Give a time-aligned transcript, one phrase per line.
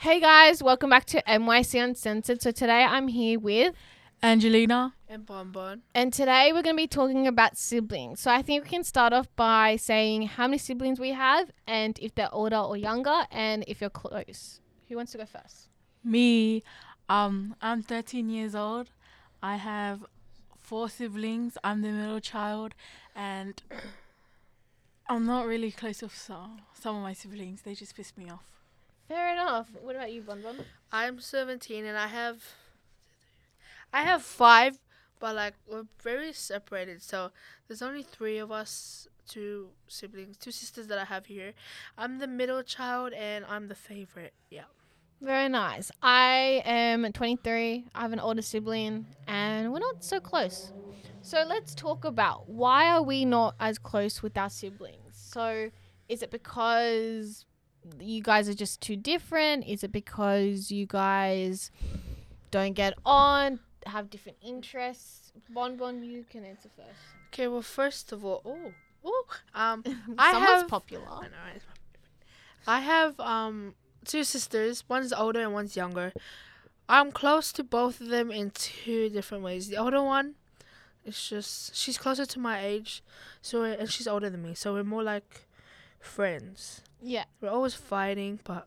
[0.00, 2.40] Hey guys, welcome back to MYC Uncensored.
[2.40, 3.74] So today I'm here with,
[4.22, 4.94] Angelina.
[5.08, 5.82] And Bonbon.
[5.92, 8.20] and today we're going to be talking about siblings.
[8.20, 11.98] So I think we can start off by saying how many siblings we have and
[12.00, 14.60] if they're older or younger and if you're close.
[14.88, 15.68] Who wants to go first?
[16.04, 16.62] Me.
[17.08, 18.90] Um, I'm 13 years old.
[19.42, 20.04] I have
[20.60, 21.58] four siblings.
[21.64, 22.74] I'm the middle child,
[23.16, 23.60] and
[25.08, 27.62] I'm not really close with some some of my siblings.
[27.62, 28.57] They just piss me off.
[29.08, 29.68] Fair enough.
[29.82, 30.56] What about you, Bon Bon?
[30.92, 32.42] I'm 17 and I have
[33.92, 34.78] I have 5
[35.18, 37.02] but like we're very separated.
[37.02, 37.30] So
[37.66, 41.52] there's only 3 of us two siblings, two sisters that I have here.
[41.96, 44.32] I'm the middle child and I'm the favorite.
[44.50, 44.64] Yeah.
[45.20, 45.90] Very nice.
[46.02, 47.86] I am 23.
[47.94, 50.72] I have an older sibling, and we're not so close.
[51.22, 55.12] So let's talk about why are we not as close with our siblings?
[55.12, 55.70] So
[56.08, 57.44] is it because
[58.00, 59.66] you guys are just too different?
[59.66, 61.70] Is it because you guys
[62.50, 65.32] don't get on, have different interests?
[65.50, 66.88] Bon Bon, you can answer first.
[67.32, 68.72] Okay, well first of all, oh,
[69.04, 69.82] oh, um
[70.18, 71.06] I Someone's have- popular.
[71.08, 71.62] I know, right?
[72.66, 73.74] I have um
[74.04, 74.84] two sisters.
[74.88, 76.12] One's older and one's younger.
[76.88, 79.68] I'm close to both of them in two different ways.
[79.68, 80.34] The older one,
[81.04, 83.02] it's just she's closer to my age,
[83.42, 85.46] so and she's older than me, so we're more like
[86.00, 86.80] friends.
[87.02, 87.24] Yeah.
[87.40, 88.66] We're always fighting, but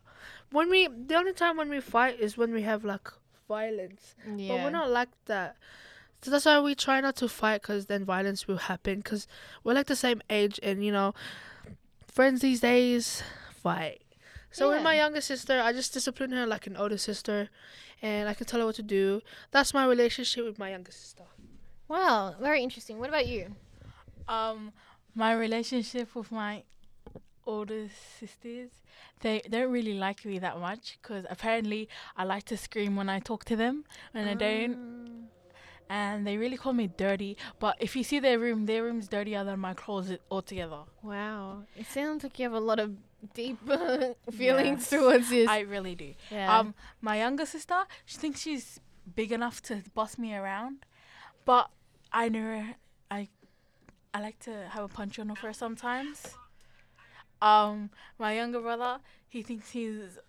[0.52, 3.10] when we the only time when we fight is when we have like
[3.48, 4.16] violence.
[4.36, 4.50] Yeah.
[4.56, 5.58] But we're not like that.
[6.22, 9.02] So that's why we try not to fight, cause then violence will happen.
[9.02, 9.28] Cause
[9.64, 11.14] we're like the same age, and you know,
[12.08, 13.24] friends these days
[13.64, 14.02] fight.
[14.52, 17.50] So with my younger sister, I just discipline her like an older sister,
[18.02, 19.22] and I can tell her what to do.
[19.52, 21.24] That's my relationship with my younger sister.
[21.88, 23.00] Wow, very interesting.
[23.00, 23.56] What about you?
[24.28, 24.74] Um,
[25.16, 26.64] my relationship with my
[27.46, 27.88] older
[28.20, 28.70] sisters,
[29.22, 33.20] they don't really like me that much because apparently I like to scream when I
[33.20, 34.74] talk to them, and I don't.
[34.74, 35.28] Um,
[35.90, 37.36] And they really call me dirty.
[37.60, 40.84] But if you see their room, their room's dirtier than my closet altogether.
[41.04, 42.96] Wow, it sounds like you have a lot of
[43.34, 43.58] deep
[44.32, 44.90] feelings Yes.
[44.90, 45.50] towards this.
[45.50, 46.14] I really do.
[46.32, 46.60] yeah.
[46.60, 48.80] Um, my younger sister, she thinks she's
[49.16, 50.86] big enough to boss me around,
[51.44, 51.70] but
[52.14, 52.64] I know.
[53.10, 53.28] I,
[54.14, 56.38] I like to have a punch on her sometimes.
[57.42, 60.20] Um, my younger brother, he thinks he's,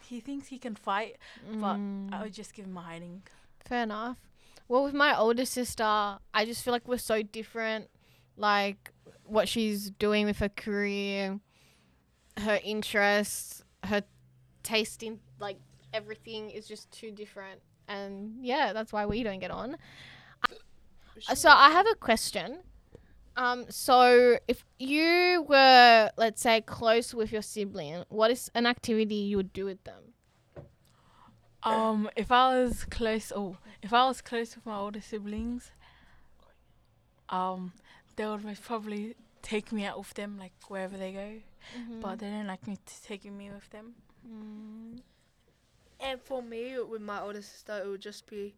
[0.00, 1.16] he thinks he can fight,
[1.60, 3.22] but Mm, I would just give him a hiding.
[3.64, 4.16] fair enough.
[4.68, 7.88] Well, with my older sister, I just feel like we're so different.
[8.36, 8.90] Like
[9.24, 11.38] what she's doing with her career,
[12.38, 14.02] her interests, her
[14.62, 15.58] taste in like
[15.92, 17.60] everything is just too different.
[17.86, 19.76] And yeah, that's why we don't get on.
[20.48, 22.60] Uh, So I have a question.
[23.36, 29.16] Um, so if you were, let's say, close with your sibling, what is an activity
[29.16, 30.14] you would do with them?
[31.64, 35.72] Um, if I was close, oh, if I was close with my older siblings,
[37.30, 37.72] um,
[38.16, 41.30] they would most probably take me out with them, like wherever they go.
[42.00, 43.94] But they don't like me to taking me with them.
[44.28, 45.00] Mm,
[46.00, 48.54] And for me, with my older sister, it would just be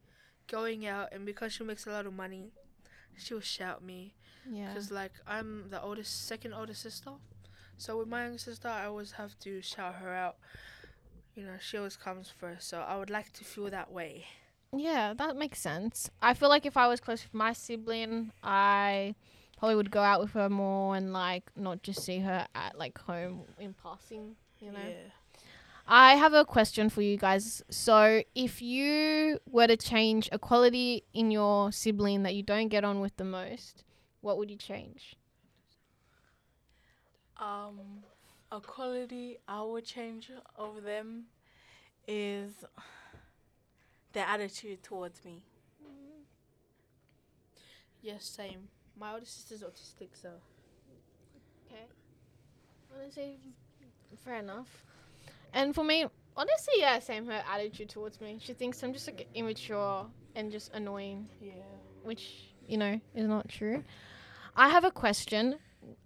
[0.49, 2.51] going out, and because she makes a lot of money,
[3.17, 4.15] she will shout me.
[4.51, 4.73] Yeah.
[4.75, 7.13] Cause like I'm the oldest, second oldest sister,
[7.79, 10.37] so with my younger sister, I always have to shout her out.
[11.35, 14.25] You know, she always comes first, so I would like to feel that way.
[14.75, 16.11] Yeah, that makes sense.
[16.23, 19.15] I feel like if I was close with my sibling, I
[19.59, 22.99] probably would go out with her more and like not just see her at like
[22.99, 24.79] home in passing, you know.
[24.87, 25.41] Yeah.
[25.89, 27.63] I have a question for you guys.
[27.71, 32.83] So, if you were to change a quality in your sibling that you don't get
[32.83, 33.85] on with the most,
[34.21, 35.17] what would you change?
[37.39, 38.03] Um,
[38.51, 41.25] a quality I would change over them
[42.09, 42.53] is
[44.13, 45.43] their attitude towards me.
[48.03, 48.69] Yes, same.
[48.99, 50.31] My older sister's autistic, so
[51.67, 51.83] Okay.
[52.95, 53.39] Honestly,
[54.25, 54.85] fair enough.
[55.53, 56.07] And for me,
[56.37, 57.27] honestly, yeah, same.
[57.27, 58.39] Her attitude towards me.
[58.41, 61.53] She thinks I'm just like immature and just annoying, yeah.
[62.05, 63.85] which you know is not true.
[64.55, 65.57] I have a question.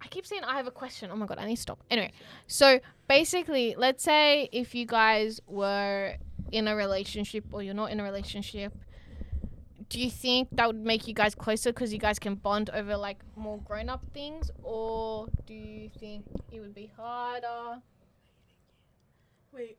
[0.02, 1.10] I keep saying I have a question.
[1.12, 1.80] Oh my god, I need to stop.
[1.90, 2.12] Anyway,
[2.46, 6.16] so basically, let's say if you guys were
[6.52, 8.72] in a relationship or you're not in a relationship,
[9.88, 12.96] do you think that would make you guys closer because you guys can bond over
[12.96, 17.80] like more grown up things, or do you think it would be harder?
[19.52, 19.78] Wait,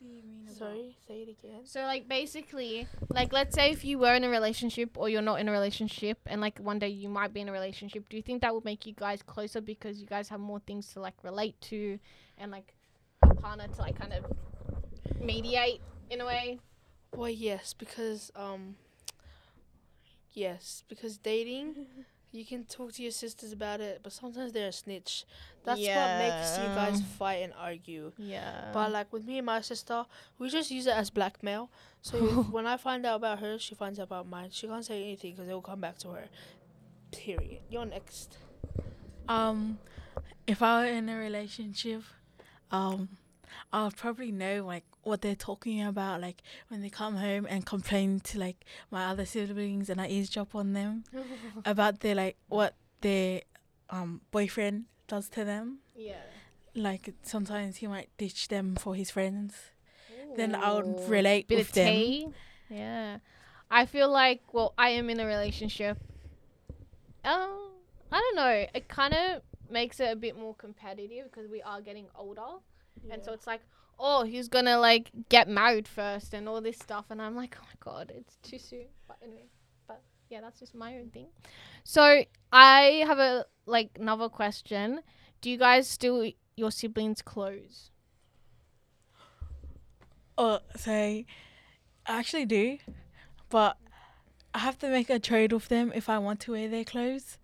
[0.00, 0.48] what do you mean?
[0.54, 1.60] Sorry, say it again.
[1.64, 5.40] So like basically, like let's say if you were in a relationship or you're not
[5.40, 8.22] in a relationship and like one day you might be in a relationship, do you
[8.22, 11.14] think that would make you guys closer because you guys have more things to like
[11.22, 11.98] relate to
[12.38, 12.74] and like
[13.22, 14.24] a partner to like kind of
[15.20, 16.58] mediate in a way?
[17.14, 18.76] Well, yes, because um,
[20.32, 21.86] yes, because dating,
[22.32, 25.24] you can talk to your sisters about it, but sometimes they're a snitch.
[25.64, 28.12] That's what makes you guys fight and argue.
[28.16, 28.70] Yeah.
[28.72, 30.04] But like with me and my sister,
[30.38, 31.70] we just use it as blackmail.
[32.02, 32.18] So
[32.50, 34.50] when I find out about her, she finds out about mine.
[34.52, 36.24] She can't say anything because it will come back to her.
[37.10, 37.60] Period.
[37.68, 38.38] You're next.
[39.28, 39.78] Um,
[40.46, 42.02] if I were in a relationship,
[42.70, 43.08] um,
[43.72, 47.64] I would probably know like what they're talking about, like when they come home and
[47.66, 51.04] complain to like my other siblings, and I eavesdrop on them
[51.64, 53.42] about their like what their
[53.88, 55.78] um boyfriend does to them.
[55.96, 56.14] yeah.
[56.74, 59.54] Like sometimes he might ditch them for his friends.
[60.36, 61.04] Then I would Ooh.
[61.08, 61.92] relate bit with them.
[61.92, 62.28] tea.
[62.68, 63.18] Yeah.
[63.68, 65.98] I feel like well, I am in a relationship.
[67.24, 67.70] Um,
[68.12, 68.66] I don't know.
[68.72, 72.42] It kind of makes it a bit more competitive because we are getting older,
[73.10, 73.60] and so it's like,
[74.00, 77.64] oh, he's gonna like get married first and all this stuff, and I'm like, oh
[77.64, 78.86] my god, it's too soon.
[79.06, 79.48] But anyway,
[79.86, 81.28] but yeah, that's just my own thing.
[81.84, 85.02] So I have a like another question.
[85.40, 87.90] Do you guys still eat your siblings' clothes?
[90.36, 91.26] Oh, uh, so I
[92.06, 92.78] actually do,
[93.50, 93.76] but
[94.54, 97.36] I have to make a trade with them if I want to wear their clothes.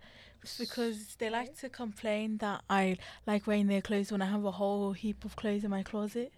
[0.58, 4.52] Because they like to complain that I like wearing their clothes when I have a
[4.52, 6.32] whole heap of clothes in my closet.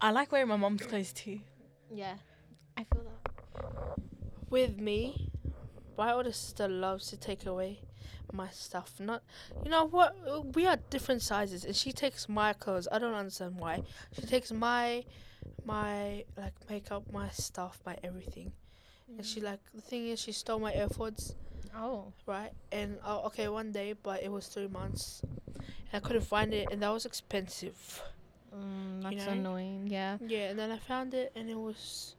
[0.00, 1.40] I like wearing my mom's clothes too.
[1.92, 2.14] Yeah,
[2.76, 3.96] I feel that.
[4.50, 5.30] With me,
[5.96, 7.80] my older sister loves to take away
[8.32, 8.92] my stuff.
[9.00, 9.22] Not,
[9.64, 10.54] you know what?
[10.54, 12.88] We are different sizes, and she takes my clothes.
[12.90, 13.82] I don't understand why.
[14.12, 15.04] She takes my,
[15.64, 18.52] my like makeup, my stuff, my everything.
[19.16, 21.34] And she like the thing is, she stole my AirPods,
[21.74, 22.12] Oh.
[22.26, 22.50] right?
[22.72, 25.22] And uh, okay, one day, but it was three months,
[25.54, 25.64] and
[25.94, 28.02] I couldn't find it, and that was expensive.
[28.56, 29.32] Mm, You that's know?
[29.32, 29.86] annoying.
[29.88, 30.18] Yeah.
[30.20, 32.14] Yeah, and then I found it, and it was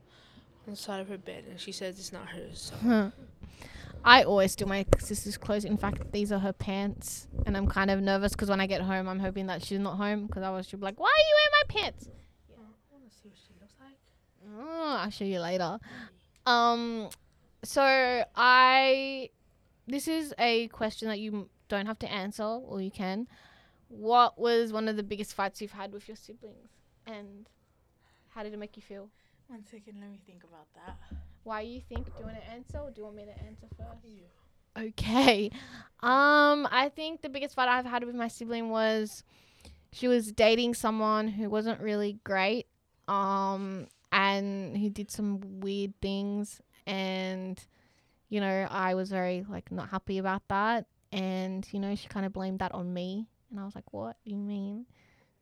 [0.66, 2.72] on the side of her bed, and she says it's not hers.
[2.82, 3.12] So.
[4.04, 5.64] I always do my sister's clothes.
[5.64, 8.80] In fact, these are her pants, and I'm kind of nervous because when I get
[8.80, 11.18] home, I'm hoping that she's not home because I was she'll be like, "Why are
[11.28, 11.52] you wearing
[11.82, 12.08] my pants?"
[12.48, 13.98] Yeah, I want to see what she looks like.
[14.56, 15.78] Oh, I'll show you later.
[16.46, 17.08] Um,
[17.64, 19.30] so I,
[19.88, 23.26] this is a question that you don't have to answer, or you can.
[23.88, 26.70] What was one of the biggest fights you've had with your siblings,
[27.06, 27.48] and
[28.28, 29.08] how did it make you feel?
[29.48, 30.98] One second, let me think about that.
[31.42, 32.06] Why you think?
[32.06, 33.88] Do you want to answer, or do you want me to answer first?
[34.78, 35.50] Okay.
[36.00, 39.24] Um, I think the biggest fight I've had with my sibling was
[39.90, 42.66] she was dating someone who wasn't really great.
[43.08, 47.58] Um, and he did some weird things and
[48.28, 52.26] you know, I was very like not happy about that and you know, she kind
[52.26, 54.86] of blamed that on me and I was like, "What do you mean?"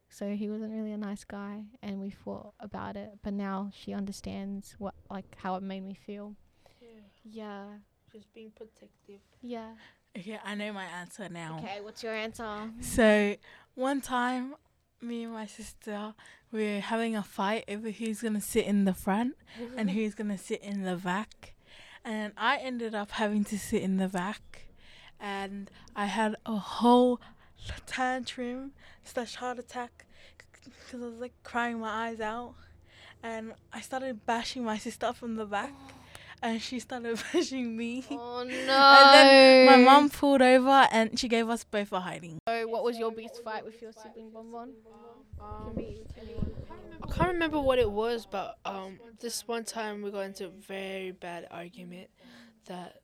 [0.08, 3.92] So he wasn't really a nice guy and we fought about it, but now she
[3.92, 6.36] understands what like how it made me feel.
[6.80, 6.88] Yeah,
[7.24, 7.64] Yeah.
[8.12, 9.20] just being protective.
[9.42, 9.72] Yeah.
[10.16, 11.58] Okay, I know my answer now.
[11.58, 12.70] Okay, what's your answer?
[12.80, 13.36] So
[13.74, 14.54] one time,
[15.02, 16.14] me and my sister
[16.52, 19.34] we were having a fight over who's gonna sit in the front
[19.76, 21.54] and who's gonna sit in the back,
[22.04, 24.68] and I ended up having to sit in the back,
[25.20, 27.20] and I had a whole
[27.86, 28.72] tantrum
[29.04, 30.04] slash heart attack
[30.58, 32.54] because I was like crying my eyes out,
[33.22, 35.72] and I started bashing my sister from the back,
[36.42, 38.04] and she started bashing me.
[38.10, 38.52] Oh no!
[38.66, 42.38] And then my mom pulled over and she gave us both a hiding.
[42.48, 44.74] So, what was your biggest fight with your sibling, Bonbon?
[45.66, 46.52] Can be anyone.
[47.02, 50.48] I can't remember what it was, but um, this one time we got into a
[50.48, 52.08] very bad argument
[52.66, 52.96] that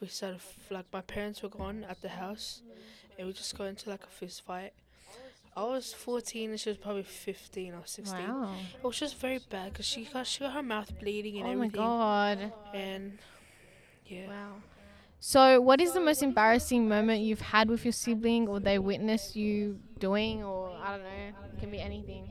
[0.00, 2.62] we started f- like my parents were gone at the house,
[3.18, 4.72] and we just got into like a fist fight.
[5.56, 8.18] I was 14 and she was probably 15 or 16.
[8.28, 8.56] Wow!
[8.76, 11.54] It was just very bad because she got she got her mouth bleeding and Oh
[11.54, 12.52] my god!
[12.72, 13.18] And
[14.06, 14.52] yeah, Wow.
[15.20, 19.34] So, what is the most embarrassing moment you've had with your sibling, or they witnessed
[19.34, 21.08] you doing, or I don't know,
[21.54, 22.28] it can be anything.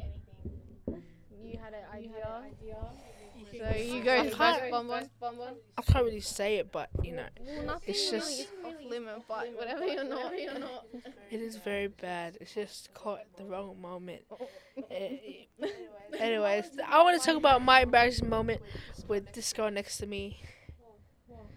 [1.44, 2.44] You had an idea.
[3.72, 5.10] So you go I first, can't- Bonbon.
[5.22, 5.56] Bonbon.
[5.78, 8.74] I can't really say it, but you know, Well, nothing It's really just- is off
[8.90, 10.86] limit, but whatever you're not, you're not.
[11.32, 12.38] it is very bad.
[12.42, 14.22] It's just caught at the wrong moment.
[14.92, 15.18] Eh,
[16.20, 18.62] Anyways, I want to talk about my embarrassing moment
[19.08, 20.42] with this girl next to me.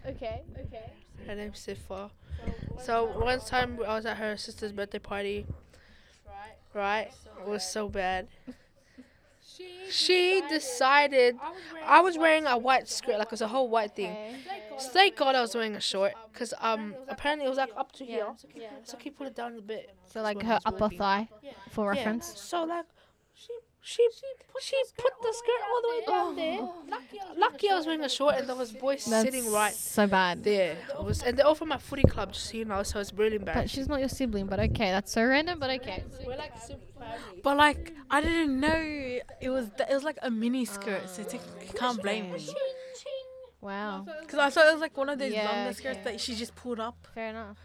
[0.07, 0.43] Okay.
[0.59, 0.93] Okay.
[1.27, 2.11] Her name's Sifa.
[2.83, 5.47] So one time I was at her sister's birthday party.
[6.25, 6.55] Right.
[6.75, 7.11] Right?
[7.41, 8.29] It was so bad.
[9.91, 11.37] She decided
[11.85, 14.11] I was wearing a white skirt, like it was a whole white thing.
[14.11, 14.63] Okay.
[14.79, 18.05] Thank God I was wearing a short, cause um apparently it was like up to
[18.05, 18.27] here.
[18.83, 19.91] So can you put it down a bit?
[20.05, 21.29] So like her upper thigh,
[21.71, 22.33] for reference.
[22.39, 22.87] So like
[23.35, 23.53] she
[23.89, 24.05] She
[24.61, 26.61] she put the skirt all the way down there.
[26.91, 30.09] Lucky, lucky I was wearing a short and there was boys That's sitting right so
[30.09, 30.43] bad.
[30.43, 30.77] there.
[30.99, 32.83] It was, and they're all from my footy club, just so you know.
[32.83, 34.47] So it's really But she's not your sibling.
[34.47, 35.61] But okay, that's so random.
[35.61, 36.03] But okay.
[36.27, 37.41] We're like super family.
[37.45, 38.75] But like, I didn't know
[39.41, 42.45] it was th- it was like a mini skirt, so t- you can't blame me.
[43.61, 44.05] Wow.
[44.21, 46.11] Because I thought it was like one of those Yeah, longer skirts okay.
[46.13, 46.97] that she just pulled up.
[47.15, 47.57] Fair enough.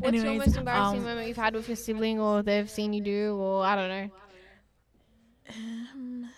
[0.00, 3.00] What's your most embarrassing um, moment you've had with your sibling, or they've seen you
[3.00, 4.10] do, or I don't know?
[5.56, 6.28] Um,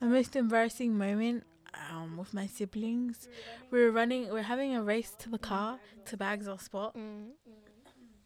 [0.00, 1.44] my most embarrassing moment
[1.90, 3.28] um, with my siblings,
[3.70, 6.94] we were running, we are having a race to the car to bags or spot,
[6.96, 7.30] Mm.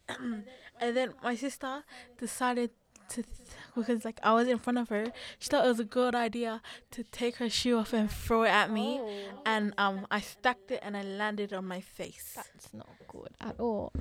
[0.80, 1.82] and then my sister
[2.18, 2.70] decided
[3.10, 3.26] to, th-
[3.74, 5.06] because like I was in front of her,
[5.38, 6.60] she thought it was a good idea
[6.92, 10.70] to take her shoe off and throw it at me, Oh, and um I stacked
[10.70, 13.92] it and I landed on my face, that's not good at all.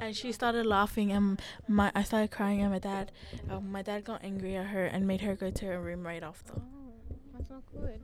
[0.00, 3.12] and she started laughing and my I started crying and my dad,
[3.50, 6.22] um, my dad got angry at her and made her go to her room right
[6.22, 6.54] after.
[6.56, 6.92] Oh,
[7.34, 8.00] that's not good.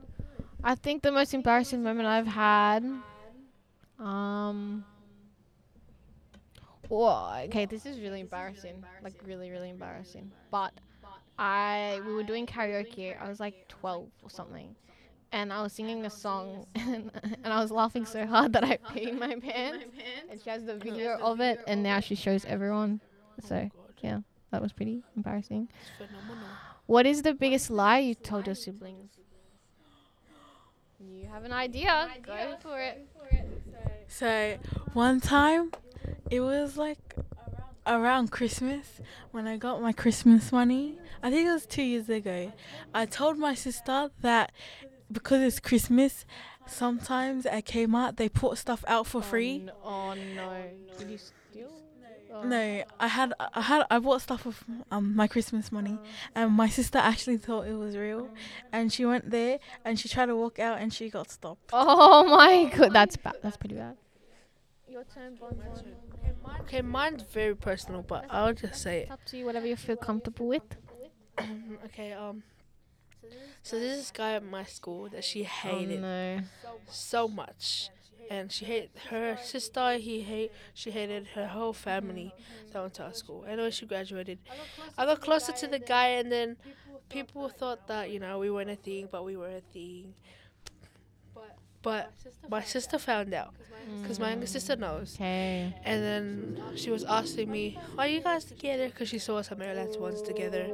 [0.63, 2.83] I think the most embarrassing moment I've had,
[3.99, 4.85] um,
[6.89, 10.31] whoa, okay, this is really embarrassing, like really, really embarrassing.
[10.51, 10.73] But
[11.39, 13.21] I, we were doing karaoke.
[13.21, 14.75] I was like 12 or something,
[15.33, 17.11] and I was singing a song, and,
[17.43, 19.85] and I was laughing so hard that I peed my pants.
[20.31, 23.01] And she has the video of it, and now she shows everyone.
[23.43, 23.69] So
[24.03, 25.69] yeah, that was pretty embarrassing.
[26.87, 29.11] What is the biggest lie you told your siblings?
[31.01, 32.09] You have an idea.
[32.23, 33.09] Go for it.
[34.09, 34.57] So
[34.93, 35.73] one time,
[36.31, 37.15] it was like
[37.87, 39.01] around Christmas
[39.31, 40.99] when I got my Christmas money.
[41.23, 42.53] I think it was two years ago.
[42.95, 44.53] I told my sister that
[45.11, 46.25] because it's Christmas,
[46.67, 49.69] sometimes at Kmart they put stuff out for free.
[49.83, 50.65] Oh no.
[50.99, 51.71] Did you steal?
[52.33, 52.43] Oh.
[52.43, 55.99] No, I had I had I bought stuff with um my Christmas money,
[56.35, 58.29] and my sister actually thought it was real,
[58.73, 61.71] and she went there and she tried to walk out and she got stopped.
[61.73, 63.37] Oh my god, that's bad.
[63.41, 63.97] That's pretty bad.
[64.89, 65.57] Your turn, Bon.
[66.65, 69.97] Okay, mine's very personal, but I'll just say It's up to you, whatever you feel
[69.97, 70.63] comfortable with.
[71.87, 72.43] okay, um.
[73.63, 76.41] So there's this guy at my school that she Oh hated no.
[76.91, 77.91] so much,
[78.31, 79.95] and she hated her sister.
[79.97, 82.35] He hate she hated her whole family
[82.73, 83.45] that went to our school.
[83.45, 84.39] And when she graduated,
[84.99, 86.57] I got closer to the guy, and then
[87.09, 90.15] people thought that you know we weren't a thing, but we were a thing.
[91.85, 92.11] But
[92.49, 93.53] my sister found out
[94.01, 94.81] because my younger sister mm.
[94.81, 95.15] knows.
[95.17, 95.73] Okay.
[95.85, 99.59] And then she was asking me, "Are you guys together?" Because she saw us at
[99.59, 100.65] Maryland once together.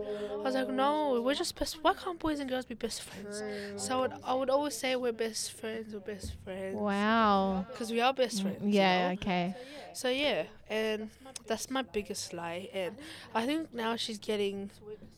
[0.40, 1.82] I was like, "No, we're just best.
[1.82, 3.42] Why can't boys and girls be best friends?"
[3.76, 5.92] So I would, I would always say we're best friends.
[5.92, 6.76] We're best friends.
[6.76, 7.66] Wow.
[7.70, 8.62] Because we are best friends.
[8.62, 9.08] you Yeah.
[9.08, 9.14] know?
[9.14, 9.54] Okay.
[9.92, 11.10] So yeah, and
[11.46, 12.68] that's my biggest lie.
[12.72, 12.96] And
[13.34, 14.70] I think now she's getting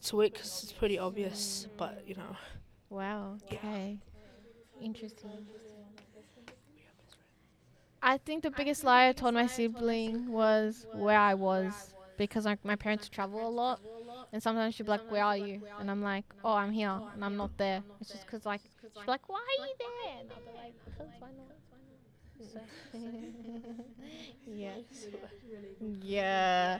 [0.07, 1.69] to it because it's pretty obvious.
[1.77, 2.37] But you know,
[2.93, 3.39] Wow.
[3.51, 3.99] Okay.
[4.81, 5.47] Interesting.
[8.03, 12.65] I think the biggest lie I told my sibling was where I was because like
[12.65, 13.81] my parents travel a lot,
[14.33, 17.25] and sometimes she'd be like, "Where are you?" And I'm like, "Oh, I'm here," and
[17.25, 17.85] I'm not there.
[18.01, 18.63] It's just because like
[18.97, 21.57] she'd be like, "Why are you there?" And I'll be like, "Cause why not?"
[22.55, 22.61] So
[24.47, 24.77] yeah.
[26.01, 26.79] Yeah.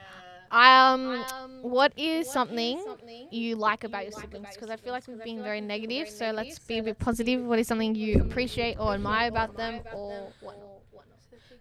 [0.51, 1.25] Um,
[1.61, 2.83] what is something
[3.29, 4.51] you like about your siblings?
[4.55, 7.43] Because I feel like we've been very negative, so let's be a bit positive.
[7.43, 10.57] What is something you appreciate or admire about them, or what?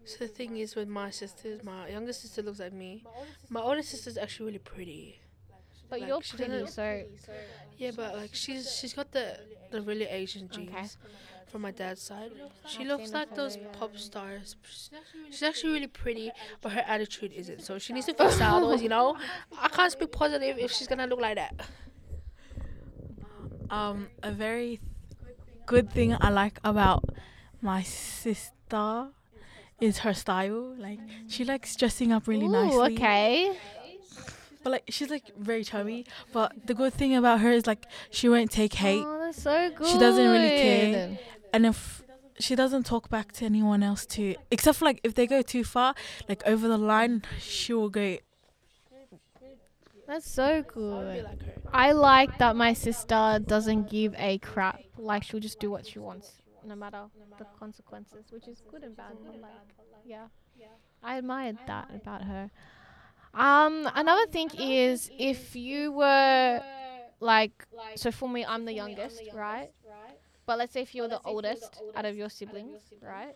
[0.04, 3.04] So the thing is with my sisters, my younger sister looks like me.
[3.48, 5.18] My older sister's actually really pretty.
[5.88, 7.04] But Like, you're she pretty, doesn't- so
[7.78, 9.38] Yeah, but like she's she's got the
[9.70, 10.86] the really Asian genes Okay.
[11.48, 12.32] from my dad's side.
[12.66, 14.56] She looks like those pop stars.
[15.30, 16.30] She's actually really pretty,
[16.62, 17.60] but her attitude isn't.
[17.62, 18.52] So she needs to fix that.
[18.52, 19.16] Otherwise, you know,
[19.58, 21.54] I can't speak positive if she's gonna look like that.
[23.70, 24.80] Um, a very
[25.66, 27.04] good thing I like about
[27.62, 29.08] my sister
[29.82, 30.74] is her style.
[30.78, 32.94] Like she likes dressing up really Ooh, nicely.
[32.94, 33.56] okay.
[34.62, 36.06] But like she's like very chubby.
[36.32, 39.70] But the good thing about her is like she won't take hate, Oh, that's so
[39.76, 39.86] good.
[39.88, 41.18] She doesn't really care.
[41.52, 42.02] and if
[42.38, 45.64] she doesn't talk back to anyone else too, except for like if they go too
[45.64, 45.94] far,
[46.28, 48.18] like over the line, she will go.
[50.06, 51.26] That's so good.
[51.72, 54.80] I like that my sister doesn't give a crap.
[54.98, 56.32] Like she'll just do what she wants,
[56.64, 57.04] no matter
[57.38, 59.12] the consequences, which is good and bad.
[59.24, 59.52] But like,
[60.04, 60.26] yeah,
[61.02, 62.50] I admired that about her.
[63.34, 66.62] Um, another thing is if you were
[67.20, 69.70] like, so for me, I'm the youngest, right?
[70.46, 73.34] But let's say if you're the oldest out of your siblings, right?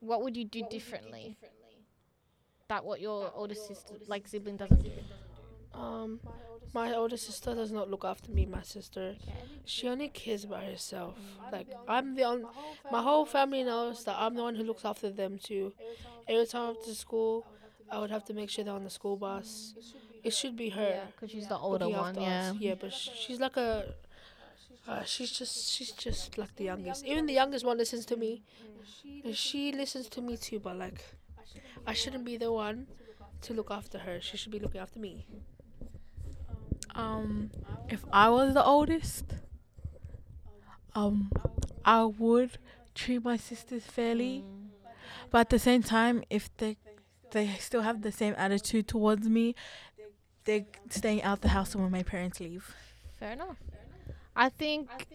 [0.00, 1.36] What would you do differently?
[2.68, 4.90] That what your older sister, like sibling, doesn't do.
[5.76, 6.20] Um,
[6.72, 8.46] my older sister does not look after me.
[8.46, 9.16] My sister,
[9.64, 11.16] she only cares about herself.
[11.52, 12.46] Like I'm the on,
[12.90, 15.72] my whole family knows that I'm the one who looks after them too.
[16.28, 17.46] Every time after school,
[17.90, 19.74] I would have to make sure they're on the school bus.
[20.24, 21.02] It should be her.
[21.14, 22.14] because she's the older one.
[22.16, 22.50] Yeah.
[22.50, 22.56] us.
[22.58, 23.94] Yeah, but she's like a.
[24.88, 27.04] Uh, she's just she's just like the youngest.
[27.04, 28.42] Even the youngest one listens to me,
[29.24, 30.58] and she listens to me too.
[30.60, 31.04] But like,
[31.86, 32.86] I shouldn't be the one
[33.42, 34.20] to look after her.
[34.20, 35.26] She should be looking after me.
[36.96, 37.50] Um,
[37.88, 39.24] if I was the oldest,
[40.94, 41.30] um,
[41.84, 42.58] I would
[42.94, 44.44] treat my sisters fairly,
[45.30, 46.76] but at the same time, if they
[47.32, 49.54] they still have the same attitude towards me,
[50.44, 52.74] they're staying out the house when my parents leave.
[53.18, 53.58] Fair enough.
[54.34, 55.06] I think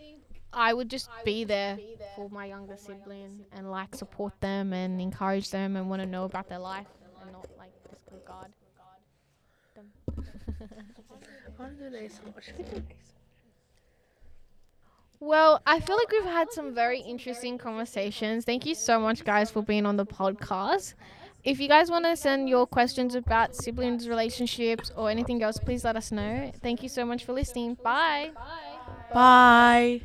[0.53, 1.79] I would just be there
[2.15, 6.25] for my younger sibling and like support them and encourage them and want to know
[6.25, 6.88] about their life
[7.21, 8.51] and not like disregard
[9.75, 9.91] them.
[15.19, 18.43] Well, I feel like we've had some very interesting conversations.
[18.43, 20.95] Thank you so much, guys, for being on the podcast.
[21.43, 25.83] If you guys want to send your questions about siblings, relationships, or anything else, please
[25.83, 26.51] let us know.
[26.61, 27.75] Thank you so much for listening.
[27.83, 28.31] Bye.
[28.35, 29.13] Bye.
[29.13, 30.01] Bye.